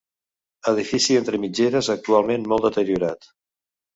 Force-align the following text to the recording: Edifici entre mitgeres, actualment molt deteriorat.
Edifici 0.71 1.17
entre 1.19 1.41
mitgeres, 1.43 1.91
actualment 1.95 2.47
molt 2.53 2.67
deteriorat. 2.69 3.29